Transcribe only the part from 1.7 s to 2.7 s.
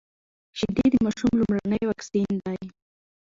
واکسين دی.